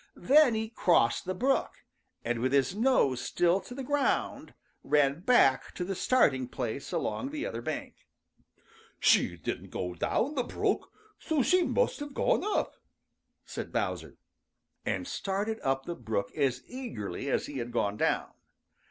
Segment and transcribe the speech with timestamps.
[0.15, 1.85] Then he crossed the brook,
[2.25, 7.29] and with his nose still to the ground, ran back to the starting place along
[7.29, 7.97] the other bank.
[8.99, 12.73] "She didn't go down the brook, so she must have gone up,"
[13.45, 14.17] said Bowser,
[14.83, 18.31] and started up the brook as eagerly as he had gone down.